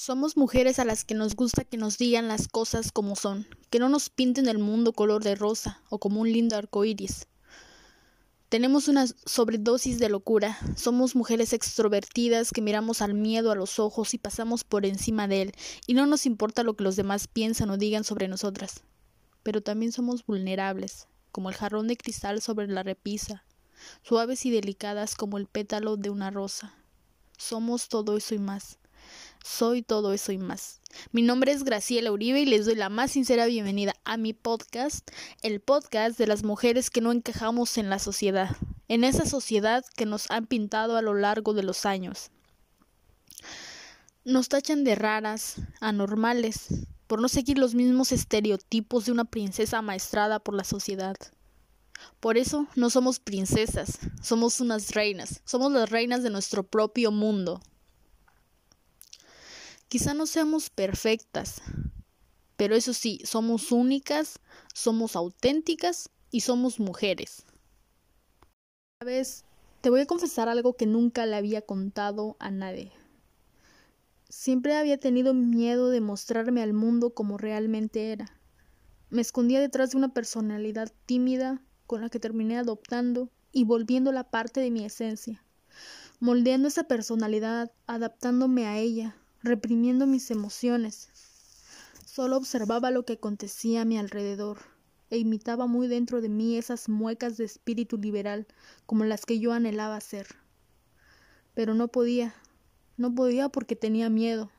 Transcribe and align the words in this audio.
Somos 0.00 0.36
mujeres 0.36 0.78
a 0.78 0.84
las 0.84 1.04
que 1.04 1.16
nos 1.16 1.34
gusta 1.34 1.64
que 1.64 1.76
nos 1.76 1.98
digan 1.98 2.28
las 2.28 2.46
cosas 2.46 2.92
como 2.92 3.16
son, 3.16 3.48
que 3.68 3.80
no 3.80 3.88
nos 3.88 4.10
pinten 4.10 4.46
el 4.46 4.58
mundo 4.58 4.92
color 4.92 5.24
de 5.24 5.34
rosa 5.34 5.82
o 5.90 5.98
como 5.98 6.20
un 6.20 6.30
lindo 6.30 6.54
arco 6.54 6.84
iris. 6.84 7.26
Tenemos 8.48 8.86
una 8.86 9.08
sobredosis 9.08 9.98
de 9.98 10.08
locura. 10.08 10.56
Somos 10.76 11.16
mujeres 11.16 11.52
extrovertidas 11.52 12.52
que 12.52 12.62
miramos 12.62 13.02
al 13.02 13.14
miedo 13.14 13.50
a 13.50 13.56
los 13.56 13.80
ojos 13.80 14.14
y 14.14 14.18
pasamos 14.18 14.62
por 14.62 14.86
encima 14.86 15.26
de 15.26 15.42
él, 15.42 15.52
y 15.88 15.94
no 15.94 16.06
nos 16.06 16.26
importa 16.26 16.62
lo 16.62 16.76
que 16.76 16.84
los 16.84 16.94
demás 16.94 17.26
piensan 17.26 17.68
o 17.70 17.76
digan 17.76 18.04
sobre 18.04 18.28
nosotras. 18.28 18.84
Pero 19.42 19.62
también 19.62 19.90
somos 19.90 20.24
vulnerables, 20.24 21.08
como 21.32 21.48
el 21.48 21.56
jarrón 21.56 21.88
de 21.88 21.96
cristal 21.96 22.40
sobre 22.40 22.68
la 22.68 22.84
repisa, 22.84 23.44
suaves 24.04 24.46
y 24.46 24.52
delicadas 24.52 25.16
como 25.16 25.38
el 25.38 25.48
pétalo 25.48 25.96
de 25.96 26.10
una 26.10 26.30
rosa. 26.30 26.72
Somos 27.36 27.88
todo 27.88 28.16
eso 28.16 28.36
y 28.36 28.38
más. 28.38 28.78
Soy 29.44 29.82
todo 29.82 30.12
eso 30.12 30.32
y 30.32 30.38
más. 30.38 30.80
Mi 31.12 31.22
nombre 31.22 31.52
es 31.52 31.64
Graciela 31.64 32.12
Uribe 32.12 32.40
y 32.40 32.46
les 32.46 32.66
doy 32.66 32.74
la 32.74 32.88
más 32.88 33.12
sincera 33.12 33.46
bienvenida 33.46 33.94
a 34.04 34.16
mi 34.16 34.32
podcast, 34.32 35.08
el 35.42 35.60
podcast 35.60 36.18
de 36.18 36.26
las 36.26 36.42
mujeres 36.42 36.90
que 36.90 37.00
no 37.00 37.12
encajamos 37.12 37.78
en 37.78 37.90
la 37.90 37.98
sociedad, 37.98 38.56
en 38.88 39.04
esa 39.04 39.26
sociedad 39.26 39.84
que 39.96 40.06
nos 40.06 40.30
han 40.30 40.46
pintado 40.46 40.96
a 40.96 41.02
lo 41.02 41.14
largo 41.14 41.54
de 41.54 41.62
los 41.62 41.86
años. 41.86 42.30
Nos 44.24 44.48
tachan 44.48 44.84
de 44.84 44.94
raras, 44.94 45.56
anormales, 45.80 46.68
por 47.06 47.20
no 47.20 47.28
seguir 47.28 47.58
los 47.58 47.74
mismos 47.74 48.12
estereotipos 48.12 49.06
de 49.06 49.12
una 49.12 49.24
princesa 49.24 49.80
maestrada 49.82 50.38
por 50.38 50.54
la 50.54 50.64
sociedad. 50.64 51.16
Por 52.20 52.36
eso 52.36 52.66
no 52.76 52.90
somos 52.90 53.18
princesas, 53.18 53.98
somos 54.22 54.60
unas 54.60 54.90
reinas, 54.90 55.40
somos 55.44 55.72
las 55.72 55.88
reinas 55.90 56.22
de 56.22 56.30
nuestro 56.30 56.62
propio 56.64 57.10
mundo. 57.10 57.60
Quizá 59.88 60.12
no 60.12 60.26
seamos 60.26 60.68
perfectas, 60.68 61.62
pero 62.58 62.74
eso 62.74 62.92
sí, 62.92 63.22
somos 63.24 63.72
únicas, 63.72 64.38
somos 64.74 65.16
auténticas 65.16 66.10
y 66.30 66.40
somos 66.40 66.78
mujeres. 66.78 67.44
Sabes, 69.00 69.44
te 69.80 69.88
voy 69.88 70.00
a 70.00 70.06
confesar 70.06 70.50
algo 70.50 70.74
que 70.74 70.84
nunca 70.84 71.24
le 71.24 71.36
había 71.36 71.62
contado 71.62 72.36
a 72.38 72.50
nadie. 72.50 72.92
Siempre 74.28 74.76
había 74.76 74.98
tenido 74.98 75.32
miedo 75.32 75.88
de 75.88 76.02
mostrarme 76.02 76.62
al 76.62 76.74
mundo 76.74 77.14
como 77.14 77.38
realmente 77.38 78.12
era. 78.12 78.38
Me 79.08 79.22
escondía 79.22 79.58
detrás 79.58 79.92
de 79.92 79.96
una 79.96 80.12
personalidad 80.12 80.92
tímida 81.06 81.62
con 81.86 82.02
la 82.02 82.10
que 82.10 82.20
terminé 82.20 82.58
adoptando 82.58 83.30
y 83.52 83.64
volviendo 83.64 84.12
la 84.12 84.24
parte 84.24 84.60
de 84.60 84.70
mi 84.70 84.84
esencia, 84.84 85.42
moldeando 86.20 86.68
esa 86.68 86.84
personalidad, 86.84 87.72
adaptándome 87.86 88.66
a 88.66 88.76
ella, 88.76 89.16
reprimiendo 89.42 90.06
mis 90.06 90.30
emociones. 90.30 91.08
Solo 92.04 92.36
observaba 92.36 92.90
lo 92.90 93.04
que 93.04 93.14
acontecía 93.14 93.82
a 93.82 93.84
mi 93.84 93.98
alrededor 93.98 94.58
e 95.10 95.18
imitaba 95.18 95.66
muy 95.66 95.88
dentro 95.88 96.20
de 96.20 96.28
mí 96.28 96.56
esas 96.56 96.88
muecas 96.88 97.36
de 97.36 97.44
espíritu 97.44 97.96
liberal 97.96 98.46
como 98.86 99.04
las 99.04 99.24
que 99.24 99.38
yo 99.38 99.52
anhelaba 99.52 100.00
ser. 100.00 100.26
Pero 101.54 101.74
no 101.74 101.88
podía, 101.88 102.34
no 102.96 103.14
podía 103.14 103.48
porque 103.48 103.76
tenía 103.76 104.10
miedo. 104.10 104.50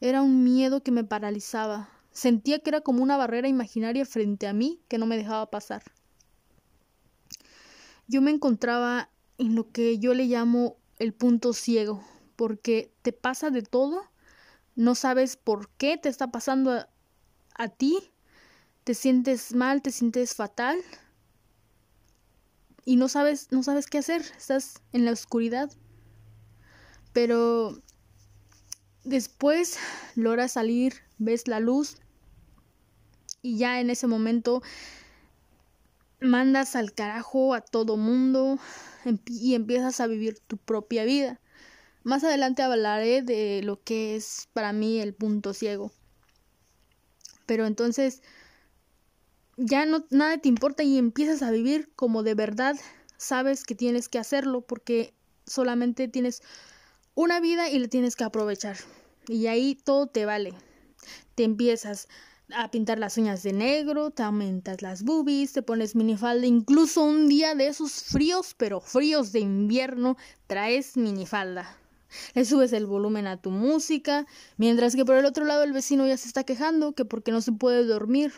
Era 0.00 0.22
un 0.22 0.44
miedo 0.44 0.82
que 0.82 0.90
me 0.90 1.04
paralizaba. 1.04 1.88
Sentía 2.12 2.58
que 2.58 2.70
era 2.70 2.80
como 2.80 3.02
una 3.02 3.16
barrera 3.16 3.48
imaginaria 3.48 4.04
frente 4.04 4.46
a 4.46 4.52
mí 4.52 4.80
que 4.88 4.98
no 4.98 5.06
me 5.06 5.16
dejaba 5.16 5.50
pasar. 5.50 5.82
Yo 8.06 8.22
me 8.22 8.30
encontraba 8.30 9.10
en 9.38 9.54
lo 9.54 9.70
que 9.72 9.98
yo 9.98 10.14
le 10.14 10.26
llamo 10.26 10.76
el 10.98 11.12
punto 11.12 11.52
ciego, 11.52 12.02
porque 12.36 12.92
te 13.02 13.12
pasa 13.12 13.50
de 13.50 13.62
todo, 13.62 14.02
no 14.74 14.94
sabes 14.94 15.36
por 15.36 15.70
qué 15.70 15.96
te 15.96 16.08
está 16.08 16.30
pasando 16.30 16.86
a, 17.54 17.68
ti, 17.68 18.10
te 18.84 18.94
sientes 18.94 19.54
mal, 19.54 19.82
te 19.82 19.90
sientes 19.90 20.34
fatal 20.34 20.78
y 22.84 22.96
no 22.96 23.08
sabes, 23.08 23.50
no 23.50 23.62
sabes 23.62 23.86
qué 23.86 23.98
hacer, 23.98 24.22
estás 24.36 24.82
en 24.92 25.06
la 25.06 25.12
oscuridad. 25.12 25.72
Pero 27.12 27.80
después 29.04 29.78
logras 30.14 30.52
salir, 30.52 30.94
ves 31.18 31.48
la 31.48 31.58
luz 31.58 31.96
y 33.40 33.56
ya 33.56 33.80
en 33.80 33.88
ese 33.88 34.06
momento 34.06 34.62
mandas 36.20 36.76
al 36.76 36.92
carajo 36.92 37.54
a 37.54 37.62
todo 37.62 37.96
mundo 37.96 38.58
y 39.26 39.54
empiezas 39.54 40.00
a 40.00 40.06
vivir 40.06 40.38
tu 40.40 40.58
propia 40.58 41.04
vida. 41.04 41.40
Más 42.06 42.22
adelante 42.22 42.62
hablaré 42.62 43.22
de 43.22 43.62
lo 43.64 43.82
que 43.82 44.14
es 44.14 44.46
para 44.52 44.72
mí 44.72 45.00
el 45.00 45.12
punto 45.12 45.52
ciego. 45.52 45.90
Pero 47.46 47.66
entonces 47.66 48.22
ya 49.56 49.86
no 49.86 50.06
nada 50.10 50.38
te 50.38 50.48
importa 50.48 50.84
y 50.84 50.98
empiezas 50.98 51.42
a 51.42 51.50
vivir 51.50 51.90
como 51.96 52.22
de 52.22 52.34
verdad 52.34 52.76
sabes 53.16 53.64
que 53.64 53.74
tienes 53.74 54.08
que 54.08 54.20
hacerlo 54.20 54.60
porque 54.60 55.14
solamente 55.48 56.06
tienes 56.06 56.42
una 57.16 57.40
vida 57.40 57.70
y 57.70 57.80
la 57.80 57.88
tienes 57.88 58.14
que 58.14 58.22
aprovechar. 58.22 58.76
Y 59.26 59.48
ahí 59.48 59.74
todo 59.74 60.06
te 60.06 60.26
vale. 60.26 60.54
Te 61.34 61.42
empiezas 61.42 62.06
a 62.54 62.70
pintar 62.70 63.00
las 63.00 63.18
uñas 63.18 63.42
de 63.42 63.52
negro, 63.52 64.12
te 64.12 64.22
aumentas 64.22 64.80
las 64.80 65.02
boobies, 65.02 65.54
te 65.54 65.62
pones 65.62 65.96
minifalda, 65.96 66.46
incluso 66.46 67.02
un 67.02 67.26
día 67.28 67.56
de 67.56 67.66
esos 67.66 68.04
fríos, 68.04 68.54
pero 68.56 68.80
fríos 68.80 69.32
de 69.32 69.40
invierno, 69.40 70.16
traes 70.46 70.96
minifalda 70.96 71.76
le 72.34 72.44
subes 72.44 72.72
el 72.72 72.86
volumen 72.86 73.26
a 73.26 73.40
tu 73.40 73.50
música, 73.50 74.26
mientras 74.56 74.94
que 74.94 75.04
por 75.04 75.16
el 75.16 75.24
otro 75.24 75.44
lado 75.44 75.62
el 75.62 75.72
vecino 75.72 76.06
ya 76.06 76.16
se 76.16 76.28
está 76.28 76.44
quejando 76.44 76.92
que 76.92 77.04
porque 77.04 77.32
no 77.32 77.40
se 77.40 77.52
puede 77.52 77.84
dormir. 77.84 78.32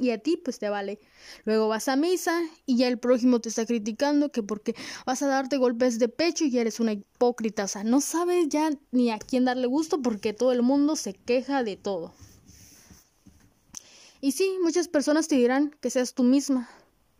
Y 0.00 0.10
a 0.10 0.18
ti 0.18 0.36
pues 0.36 0.58
te 0.58 0.68
vale. 0.68 1.00
Luego 1.44 1.66
vas 1.66 1.88
a 1.88 1.96
misa 1.96 2.40
y 2.64 2.76
ya 2.76 2.86
el 2.86 2.98
prójimo 2.98 3.40
te 3.40 3.48
está 3.48 3.66
criticando 3.66 4.30
que 4.30 4.42
porque 4.42 4.76
vas 5.04 5.22
a 5.22 5.26
darte 5.26 5.56
golpes 5.56 5.98
de 5.98 6.08
pecho 6.08 6.44
y 6.44 6.50
ya 6.50 6.60
eres 6.60 6.78
una 6.78 6.92
hipócrita. 6.92 7.64
O 7.64 7.68
sea, 7.68 7.82
no 7.82 8.00
sabes 8.00 8.48
ya 8.48 8.70
ni 8.92 9.10
a 9.10 9.18
quién 9.18 9.44
darle 9.44 9.66
gusto 9.66 10.00
porque 10.00 10.32
todo 10.32 10.52
el 10.52 10.62
mundo 10.62 10.94
se 10.94 11.14
queja 11.14 11.64
de 11.64 11.76
todo. 11.76 12.14
Y 14.20 14.32
sí, 14.32 14.58
muchas 14.62 14.86
personas 14.86 15.28
te 15.28 15.36
dirán 15.36 15.74
que 15.80 15.90
seas 15.90 16.14
tú 16.14 16.22
misma, 16.22 16.68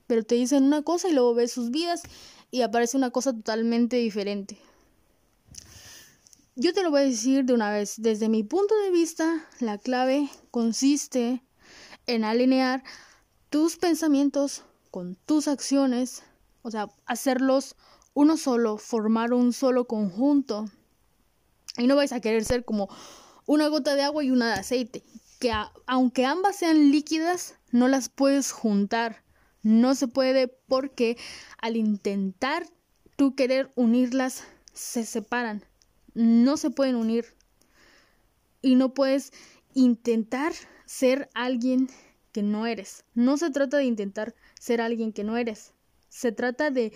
pero 0.06 0.22
te 0.22 0.34
dicen 0.34 0.64
una 0.64 0.82
cosa 0.82 1.08
y 1.08 1.14
luego 1.14 1.34
ves 1.34 1.50
sus 1.50 1.70
vidas 1.70 2.02
y 2.50 2.60
aparece 2.60 2.96
una 2.96 3.10
cosa 3.10 3.32
totalmente 3.32 3.96
diferente. 3.96 4.58
Yo 6.62 6.74
te 6.74 6.82
lo 6.82 6.90
voy 6.90 7.00
a 7.00 7.04
decir 7.04 7.46
de 7.46 7.54
una 7.54 7.72
vez. 7.72 7.94
Desde 7.96 8.28
mi 8.28 8.42
punto 8.42 8.74
de 8.84 8.90
vista, 8.90 9.48
la 9.60 9.78
clave 9.78 10.28
consiste 10.50 11.42
en 12.06 12.22
alinear 12.22 12.84
tus 13.48 13.78
pensamientos 13.78 14.62
con 14.90 15.14
tus 15.24 15.48
acciones, 15.48 16.22
o 16.60 16.70
sea, 16.70 16.90
hacerlos 17.06 17.76
uno 18.12 18.36
solo, 18.36 18.76
formar 18.76 19.32
un 19.32 19.54
solo 19.54 19.86
conjunto. 19.86 20.66
Y 21.78 21.86
no 21.86 21.96
vais 21.96 22.12
a 22.12 22.20
querer 22.20 22.44
ser 22.44 22.66
como 22.66 22.90
una 23.46 23.68
gota 23.68 23.94
de 23.94 24.02
agua 24.02 24.22
y 24.22 24.30
una 24.30 24.48
de 24.48 24.60
aceite, 24.60 25.02
que 25.38 25.54
aunque 25.86 26.26
ambas 26.26 26.56
sean 26.56 26.90
líquidas, 26.90 27.54
no 27.70 27.88
las 27.88 28.10
puedes 28.10 28.52
juntar. 28.52 29.24
No 29.62 29.94
se 29.94 30.08
puede 30.08 30.48
porque 30.68 31.16
al 31.56 31.76
intentar 31.76 32.66
tú 33.16 33.34
querer 33.34 33.72
unirlas, 33.76 34.44
se 34.74 35.06
separan 35.06 35.64
no 36.14 36.56
se 36.56 36.70
pueden 36.70 36.96
unir 36.96 37.26
y 38.62 38.74
no 38.74 38.94
puedes 38.94 39.32
intentar 39.74 40.52
ser 40.86 41.30
alguien 41.34 41.88
que 42.32 42.42
no 42.42 42.66
eres. 42.66 43.04
No 43.14 43.36
se 43.36 43.50
trata 43.50 43.78
de 43.78 43.84
intentar 43.84 44.34
ser 44.58 44.80
alguien 44.80 45.12
que 45.12 45.24
no 45.24 45.36
eres. 45.36 45.72
Se 46.08 46.32
trata 46.32 46.70
de, 46.70 46.92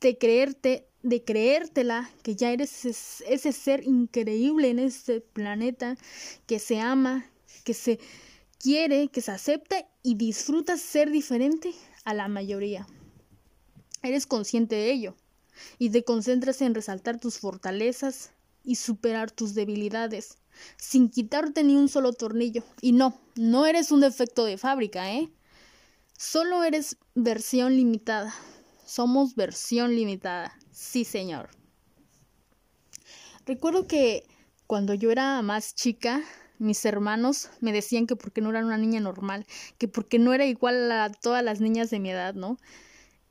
de 0.00 0.18
creerte, 0.18 0.88
de 1.02 1.24
creértela 1.24 2.10
que 2.22 2.36
ya 2.36 2.52
eres 2.52 2.84
ese, 2.84 3.24
ese 3.32 3.52
ser 3.52 3.84
increíble 3.84 4.70
en 4.70 4.78
este 4.78 5.20
planeta 5.20 5.96
que 6.46 6.58
se 6.58 6.80
ama, 6.80 7.26
que 7.64 7.74
se 7.74 7.98
quiere, 8.58 9.08
que 9.08 9.20
se 9.20 9.32
acepta 9.32 9.86
y 10.02 10.14
disfruta 10.14 10.76
ser 10.76 11.10
diferente 11.10 11.72
a 12.04 12.14
la 12.14 12.28
mayoría. 12.28 12.86
Eres 14.02 14.26
consciente 14.26 14.74
de 14.74 14.90
ello 14.90 15.16
y 15.78 15.90
te 15.90 16.04
concentras 16.04 16.60
en 16.62 16.74
resaltar 16.74 17.18
tus 17.20 17.38
fortalezas 17.38 18.30
y 18.64 18.76
superar 18.76 19.30
tus 19.30 19.54
debilidades, 19.54 20.38
sin 20.76 21.08
quitarte 21.08 21.64
ni 21.64 21.76
un 21.76 21.88
solo 21.88 22.12
tornillo. 22.12 22.62
Y 22.80 22.92
no, 22.92 23.18
no 23.36 23.66
eres 23.66 23.90
un 23.90 24.00
defecto 24.00 24.44
de 24.44 24.58
fábrica, 24.58 25.12
¿eh? 25.12 25.30
Solo 26.16 26.62
eres 26.62 26.96
versión 27.14 27.76
limitada. 27.76 28.34
Somos 28.86 29.34
versión 29.34 29.94
limitada. 29.94 30.56
Sí, 30.70 31.04
señor. 31.04 31.48
Recuerdo 33.44 33.86
que 33.86 34.24
cuando 34.66 34.94
yo 34.94 35.10
era 35.10 35.42
más 35.42 35.74
chica, 35.74 36.22
mis 36.58 36.84
hermanos 36.84 37.50
me 37.60 37.72
decían 37.72 38.06
que 38.06 38.14
porque 38.14 38.40
no 38.40 38.50
era 38.50 38.64
una 38.64 38.78
niña 38.78 39.00
normal, 39.00 39.46
que 39.78 39.88
porque 39.88 40.18
no 40.18 40.32
era 40.32 40.46
igual 40.46 40.92
a 40.92 41.10
todas 41.10 41.42
las 41.42 41.60
niñas 41.60 41.90
de 41.90 41.98
mi 41.98 42.10
edad, 42.10 42.34
¿no? 42.34 42.56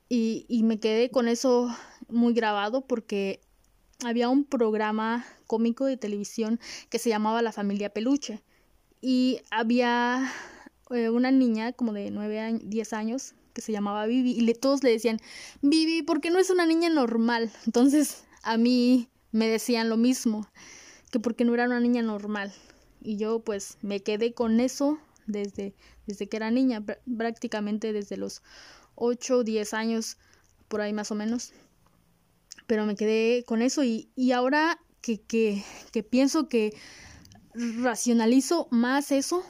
Y, 0.08 0.44
y 0.48 0.64
me 0.64 0.78
quedé 0.78 1.10
con 1.10 1.28
eso 1.28 1.74
muy 2.12 2.34
grabado 2.34 2.82
porque 2.86 3.40
había 4.04 4.28
un 4.28 4.44
programa 4.44 5.24
cómico 5.46 5.84
de 5.84 5.96
televisión 5.96 6.60
que 6.88 6.98
se 6.98 7.08
llamaba 7.08 7.42
La 7.42 7.52
familia 7.52 7.92
Peluche 7.92 8.42
y 9.00 9.40
había 9.50 10.30
eh, 10.90 11.10
una 11.10 11.30
niña 11.30 11.72
como 11.72 11.92
de 11.92 12.10
9 12.10 12.40
años, 12.40 12.62
10 12.64 12.92
años 12.92 13.34
que 13.52 13.60
se 13.60 13.72
llamaba 13.72 14.06
Vivi 14.06 14.32
y 14.38 14.54
todos 14.54 14.82
le 14.82 14.90
decían, 14.90 15.18
Vivi, 15.60 16.02
¿por 16.02 16.20
qué 16.20 16.30
no 16.30 16.38
es 16.38 16.50
una 16.50 16.66
niña 16.66 16.88
normal? 16.88 17.50
Entonces 17.66 18.24
a 18.42 18.56
mí 18.56 19.08
me 19.30 19.48
decían 19.48 19.88
lo 19.88 19.96
mismo, 19.96 20.48
que 21.10 21.20
porque 21.20 21.44
no 21.44 21.54
era 21.54 21.66
una 21.66 21.80
niña 21.80 22.02
normal. 22.02 22.52
Y 23.02 23.16
yo 23.16 23.40
pues 23.40 23.78
me 23.82 24.00
quedé 24.00 24.32
con 24.32 24.60
eso 24.60 24.98
desde, 25.26 25.74
desde 26.06 26.28
que 26.28 26.36
era 26.36 26.50
niña, 26.50 26.84
prácticamente 27.16 27.92
desde 27.92 28.16
los 28.16 28.42
8 28.94 29.38
o 29.38 29.44
10 29.44 29.74
años, 29.74 30.16
por 30.68 30.80
ahí 30.80 30.92
más 30.92 31.10
o 31.10 31.14
menos. 31.14 31.52
Pero 32.66 32.86
me 32.86 32.96
quedé 32.96 33.44
con 33.44 33.62
eso 33.62 33.84
y, 33.84 34.10
y 34.14 34.32
ahora 34.32 34.78
que, 35.00 35.20
que, 35.20 35.62
que 35.92 36.02
pienso 36.02 36.48
que 36.48 36.74
racionalizo 37.54 38.68
más 38.70 39.12
eso, 39.12 39.44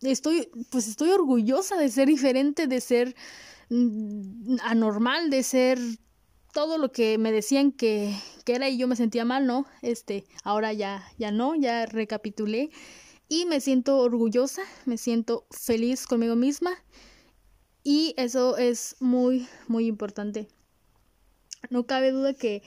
estoy, 0.00 0.48
pues 0.70 0.88
estoy 0.88 1.10
orgullosa 1.10 1.76
de 1.76 1.88
ser 1.88 2.08
diferente, 2.08 2.66
de 2.66 2.80
ser 2.80 3.14
mm, 3.70 4.56
anormal, 4.62 5.30
de 5.30 5.42
ser 5.42 5.78
todo 6.52 6.78
lo 6.78 6.92
que 6.92 7.18
me 7.18 7.32
decían 7.32 7.72
que, 7.72 8.14
que, 8.44 8.54
era 8.54 8.68
y 8.68 8.76
yo 8.76 8.86
me 8.86 8.96
sentía 8.96 9.24
mal, 9.24 9.46
¿no? 9.46 9.66
Este, 9.80 10.24
ahora 10.44 10.72
ya, 10.72 11.02
ya 11.18 11.30
no, 11.32 11.54
ya 11.54 11.86
recapitulé 11.86 12.70
y 13.28 13.46
me 13.46 13.60
siento 13.60 13.98
orgullosa, 13.98 14.62
me 14.84 14.98
siento 14.98 15.46
feliz 15.50 16.06
conmigo 16.06 16.36
misma 16.36 16.72
y 17.82 18.14
eso 18.18 18.58
es 18.58 18.96
muy, 19.00 19.48
muy 19.66 19.86
importante. 19.86 20.48
No 21.70 21.86
cabe 21.86 22.10
duda 22.10 22.34
que, 22.34 22.62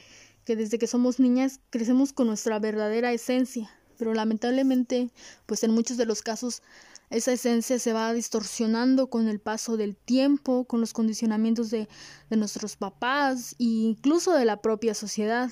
que 0.45 0.55
desde 0.55 0.79
que 0.79 0.87
somos 0.87 1.19
niñas 1.19 1.59
crecemos 1.69 2.13
con 2.13 2.27
nuestra 2.27 2.59
verdadera 2.59 3.11
esencia, 3.11 3.69
pero 3.97 4.13
lamentablemente, 4.13 5.09
pues 5.45 5.63
en 5.63 5.71
muchos 5.71 5.97
de 5.97 6.05
los 6.05 6.21
casos 6.21 6.61
esa 7.09 7.33
esencia 7.33 7.77
se 7.77 7.93
va 7.93 8.13
distorsionando 8.13 9.09
con 9.09 9.27
el 9.27 9.39
paso 9.39 9.77
del 9.77 9.95
tiempo, 9.95 10.65
con 10.65 10.81
los 10.81 10.93
condicionamientos 10.93 11.69
de, 11.69 11.87
de 12.29 12.37
nuestros 12.37 12.75
papás 12.77 13.53
e 13.59 13.65
incluso 13.65 14.33
de 14.33 14.45
la 14.45 14.61
propia 14.61 14.93
sociedad, 14.93 15.51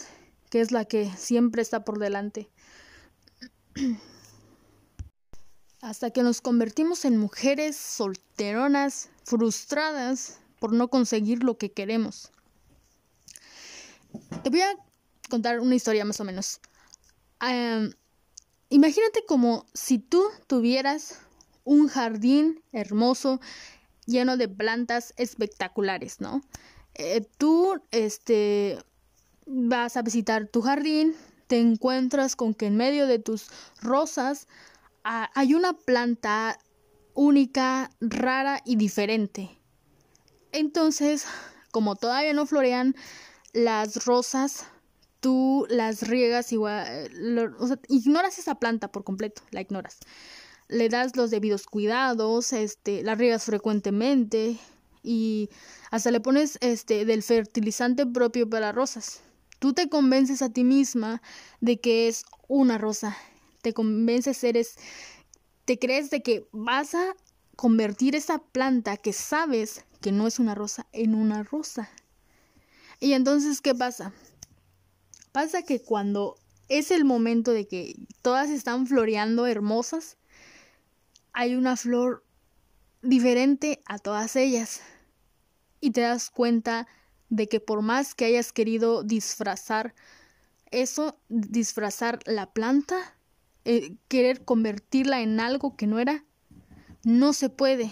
que 0.49 0.61
es 0.61 0.71
la 0.71 0.85
que 0.85 1.09
siempre 1.15 1.61
está 1.61 1.85
por 1.85 1.99
delante. 1.99 2.49
Hasta 5.81 6.11
que 6.11 6.23
nos 6.23 6.41
convertimos 6.41 7.05
en 7.05 7.17
mujeres 7.17 7.75
solteronas, 7.75 9.09
frustradas 9.25 10.39
por 10.59 10.73
no 10.73 10.87
conseguir 10.87 11.43
lo 11.43 11.57
que 11.57 11.71
queremos. 11.71 12.31
Te 14.43 14.49
voy 14.49 14.61
a 14.61 14.75
contar 15.29 15.59
una 15.59 15.75
historia 15.75 16.05
más 16.05 16.19
o 16.19 16.23
menos. 16.23 16.59
imagínate 18.69 19.25
como 19.27 19.65
si 19.73 19.99
tú 19.99 20.23
tuvieras 20.47 21.19
un 21.63 21.87
jardín 21.87 22.61
hermoso 22.71 23.39
lleno 24.05 24.37
de 24.37 24.49
plantas 24.49 25.13
espectaculares, 25.17 26.19
¿no? 26.19 26.41
Eh, 26.95 27.25
tú, 27.37 27.81
este, 27.91 28.77
vas 29.45 29.97
a 29.97 30.01
visitar 30.01 30.47
tu 30.47 30.61
jardín, 30.61 31.15
te 31.47 31.59
encuentras 31.59 32.35
con 32.35 32.53
que 32.53 32.67
en 32.67 32.77
medio 32.77 33.07
de 33.07 33.19
tus 33.19 33.47
rosas 33.81 34.47
ah, 35.03 35.29
hay 35.35 35.53
una 35.53 35.73
planta 35.73 36.59
única, 37.13 37.89
rara 37.99 38.61
y 38.65 38.75
diferente. 38.75 39.57
Entonces, 40.51 41.25
como 41.71 41.95
todavía 41.95 42.33
no 42.33 42.45
florean 42.45 42.95
las 43.53 44.05
rosas, 44.05 44.65
tú 45.19 45.65
las 45.69 46.07
riegas 46.07 46.51
igual, 46.51 47.55
o 47.59 47.67
sea, 47.67 47.79
ignoras 47.87 48.37
esa 48.39 48.55
planta 48.55 48.91
por 48.91 49.03
completo, 49.03 49.41
la 49.51 49.61
ignoras 49.61 49.99
le 50.67 50.89
das 50.89 51.15
los 51.15 51.29
debidos 51.29 51.65
cuidados, 51.65 52.53
este, 52.53 53.03
la 53.03 53.15
riegas 53.15 53.43
frecuentemente 53.45 54.57
y 55.03 55.49
hasta 55.91 56.11
le 56.11 56.19
pones 56.19 56.57
este 56.61 57.05
del 57.05 57.23
fertilizante 57.23 58.05
propio 58.05 58.49
para 58.49 58.71
rosas. 58.71 59.21
Tú 59.59 59.73
te 59.73 59.89
convences 59.89 60.41
a 60.41 60.49
ti 60.49 60.63
misma 60.63 61.21
de 61.61 61.79
que 61.79 62.07
es 62.07 62.25
una 62.47 62.77
rosa. 62.77 63.15
Te 63.61 63.73
convences, 63.73 64.43
eres 64.43 64.75
te 65.65 65.79
crees 65.79 66.09
de 66.09 66.21
que 66.21 66.47
vas 66.51 66.95
a 66.95 67.15
convertir 67.55 68.15
esa 68.15 68.39
planta 68.39 68.97
que 68.97 69.13
sabes 69.13 69.85
que 70.01 70.11
no 70.11 70.27
es 70.27 70.39
una 70.39 70.55
rosa 70.55 70.87
en 70.91 71.15
una 71.15 71.43
rosa. 71.43 71.89
Y 73.03 73.11
entonces, 73.11 73.59
¿qué 73.59 73.75
pasa? 73.75 74.13
Pasa 75.33 75.61
que 75.63 75.81
cuando 75.81 76.37
es 76.69 76.89
el 76.89 77.03
momento 77.03 77.51
de 77.51 77.67
que 77.67 77.97
todas 78.21 78.49
están 78.49 78.87
floreando 78.87 79.45
hermosas, 79.45 80.15
hay 81.33 81.55
una 81.55 81.75
flor 81.75 82.23
diferente 83.01 83.83
a 83.87 83.99
todas 83.99 84.37
ellas. 84.37 84.79
Y 85.81 85.91
te 85.91 85.99
das 85.99 86.29
cuenta 86.29 86.87
de 87.27 87.49
que 87.49 87.59
por 87.59 87.81
más 87.81 88.15
que 88.15 88.23
hayas 88.23 88.53
querido 88.53 89.03
disfrazar 89.03 89.93
eso, 90.71 91.19
disfrazar 91.27 92.19
la 92.25 92.53
planta, 92.53 93.17
eh, 93.65 93.97
querer 94.07 94.45
convertirla 94.45 95.19
en 95.19 95.41
algo 95.41 95.75
que 95.75 95.87
no 95.87 95.99
era, 95.99 96.23
no 97.03 97.33
se 97.33 97.49
puede, 97.49 97.91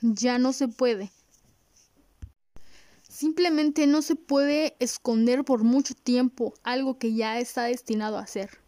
ya 0.00 0.38
no 0.38 0.52
se 0.52 0.66
puede. 0.66 1.12
Simplemente 3.22 3.86
no 3.86 4.02
se 4.02 4.16
puede 4.16 4.74
esconder 4.80 5.44
por 5.44 5.62
mucho 5.62 5.94
tiempo 5.94 6.54
algo 6.64 6.98
que 6.98 7.14
ya 7.14 7.38
está 7.38 7.62
destinado 7.62 8.18
a 8.18 8.26
ser. 8.26 8.58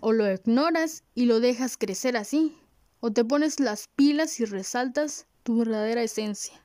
O 0.00 0.12
lo 0.12 0.30
ignoras 0.30 1.04
y 1.14 1.24
lo 1.24 1.40
dejas 1.40 1.78
crecer 1.78 2.14
así, 2.18 2.54
o 3.00 3.10
te 3.10 3.24
pones 3.24 3.60
las 3.60 3.88
pilas 3.96 4.40
y 4.40 4.44
resaltas 4.44 5.26
tu 5.42 5.60
verdadera 5.60 6.02
esencia. 6.02 6.62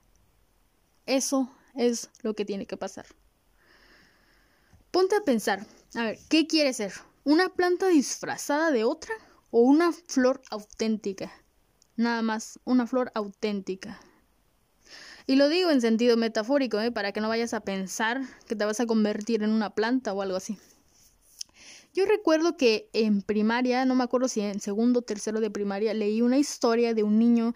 Eso 1.06 1.50
es 1.76 2.10
lo 2.24 2.34
que 2.34 2.44
tiene 2.44 2.66
que 2.66 2.76
pasar. 2.76 3.06
Ponte 4.92 5.16
a 5.16 5.22
pensar, 5.22 5.66
a 5.96 6.04
ver, 6.04 6.20
¿qué 6.28 6.46
quieres 6.46 6.76
ser? 6.76 6.92
¿Una 7.24 7.48
planta 7.48 7.88
disfrazada 7.88 8.70
de 8.70 8.84
otra 8.84 9.16
o 9.50 9.62
una 9.62 9.94
flor 9.94 10.42
auténtica? 10.50 11.32
Nada 11.96 12.22
más, 12.22 12.60
una 12.66 12.86
flor 12.86 13.14
auténtica. 13.16 13.98
Y 15.26 15.36
lo 15.36 15.50
digo 15.50 15.72
en 15.72 15.82
sentido 15.82 16.18
metafórico, 16.18 16.80
¿eh? 16.80 16.92
para 16.92 17.12
que 17.12 17.22
no 17.22 17.30
vayas 17.30 17.54
a 17.54 17.62
pensar 17.62 18.22
que 18.48 18.56
te 18.56 18.66
vas 18.66 18.80
a 18.80 18.86
convertir 18.86 19.44
en 19.44 19.52
una 19.52 19.70
planta 19.70 20.14
o 20.14 20.22
algo 20.22 20.36
así. 20.36 20.58
Yo 21.94 22.08
recuerdo 22.08 22.58
que 22.58 22.90
en 22.94 23.22
primaria, 23.22 23.86
no 23.86 23.94
me 23.94 24.04
acuerdo 24.04 24.28
si 24.28 24.42
en 24.42 24.60
segundo 24.60 25.00
o 25.00 25.04
tercero 25.04 25.40
de 25.40 25.52
primaria, 25.52 25.94
leí 25.94 26.24
una 26.24 26.40
historia 26.40 26.96
de 26.96 27.04
un 27.04 27.20
niño 27.20 27.54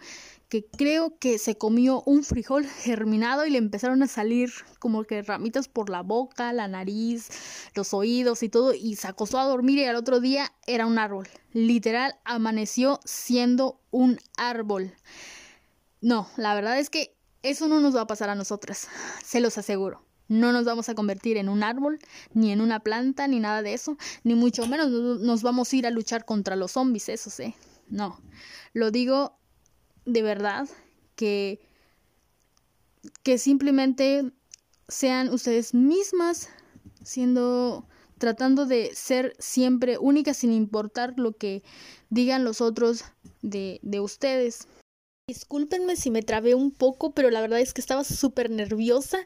que 0.47 0.63
creo 0.63 1.17
que 1.17 1.39
se 1.39 1.57
comió 1.57 2.03
un 2.05 2.23
frijol 2.23 2.65
germinado 2.65 3.45
y 3.45 3.49
le 3.49 3.57
empezaron 3.57 4.03
a 4.03 4.07
salir 4.07 4.51
como 4.79 5.03
que 5.03 5.23
ramitas 5.23 5.67
por 5.67 5.89
la 5.89 6.03
boca, 6.03 6.53
la 6.53 6.67
nariz, 6.67 7.29
los 7.73 7.93
oídos 7.93 8.43
y 8.43 8.49
todo 8.49 8.73
y 8.73 8.95
se 8.95 9.07
acostó 9.07 9.39
a 9.39 9.45
dormir 9.45 9.79
y 9.79 9.85
al 9.85 9.95
otro 9.95 10.19
día 10.19 10.53
era 10.67 10.85
un 10.85 10.99
árbol. 10.99 11.27
Literal, 11.51 12.15
amaneció 12.23 12.99
siendo 13.05 13.81
un 13.89 14.19
árbol. 14.37 14.93
No, 15.99 16.29
la 16.37 16.53
verdad 16.53 16.77
es 16.79 16.91
que 16.91 17.16
eso 17.43 17.67
no 17.67 17.79
nos 17.79 17.95
va 17.95 18.01
a 18.01 18.07
pasar 18.07 18.29
a 18.29 18.35
nosotras, 18.35 18.87
se 19.23 19.39
los 19.39 19.57
aseguro. 19.57 20.03
No 20.29 20.51
nos 20.51 20.65
vamos 20.65 20.89
a 20.89 20.95
convertir 20.95 21.37
en 21.37 21.47
un 21.47 21.63
árbol, 21.63 21.99
ni 22.33 22.51
en 22.51 22.59
una 22.59 22.81
planta, 22.81 23.27
ni 23.27 23.39
nada 23.39 23.61
de 23.61 23.73
eso, 23.73 23.97
ni 24.23 24.35
mucho 24.35 24.67
menos 24.67 24.89
nos 24.89 25.41
vamos 25.41 25.71
a 25.71 25.75
ir 25.75 25.87
a 25.87 25.91
luchar 25.91 26.25
contra 26.25 26.57
los 26.57 26.73
zombies, 26.73 27.07
eso 27.07 27.29
sí. 27.29 27.55
No, 27.87 28.19
lo 28.73 28.91
digo 28.91 29.37
de 30.05 30.21
verdad 30.21 30.67
que 31.15 31.61
que 33.23 33.37
simplemente 33.37 34.31
sean 34.87 35.29
ustedes 35.29 35.73
mismas 35.73 36.49
siendo 37.03 37.87
tratando 38.17 38.65
de 38.65 38.91
ser 38.95 39.35
siempre 39.37 39.97
únicas 39.97 40.37
sin 40.37 40.51
importar 40.51 41.13
lo 41.17 41.33
que 41.33 41.63
digan 42.09 42.43
los 42.43 42.61
otros 42.61 43.03
de, 43.41 43.79
de 43.83 43.99
ustedes. 43.99 44.67
Discúlpenme 45.29 45.97
si 45.97 46.09
me 46.09 46.21
trabé 46.21 46.55
un 46.55 46.71
poco, 46.71 47.11
pero 47.11 47.29
la 47.29 47.41
verdad 47.41 47.59
es 47.59 47.73
que 47.73 47.81
estaba 47.81 48.05
súper 48.05 48.49
nerviosa 48.49 49.19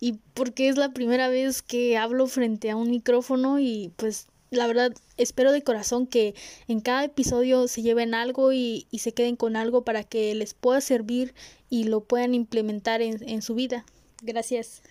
y 0.00 0.14
porque 0.32 0.70
es 0.70 0.78
la 0.78 0.94
primera 0.94 1.28
vez 1.28 1.60
que 1.60 1.98
hablo 1.98 2.26
frente 2.26 2.70
a 2.70 2.76
un 2.76 2.88
micrófono 2.88 3.58
y 3.58 3.92
pues 3.96 4.28
la 4.50 4.66
verdad 4.66 4.94
espero 5.18 5.52
de 5.52 5.60
corazón 5.60 6.06
que 6.06 6.34
en 6.68 6.80
cada 6.80 7.04
episodio 7.04 7.68
se 7.68 7.82
lleven 7.82 8.14
algo 8.14 8.54
y, 8.54 8.86
y 8.90 9.00
se 9.00 9.12
queden 9.12 9.36
con 9.36 9.56
algo 9.56 9.84
para 9.84 10.04
que 10.04 10.34
les 10.34 10.54
pueda 10.54 10.80
servir 10.80 11.34
y 11.68 11.84
lo 11.84 12.02
puedan 12.02 12.32
implementar 12.32 13.02
en, 13.02 13.28
en 13.28 13.42
su 13.42 13.54
vida. 13.54 13.84
Gracias. 14.22 14.82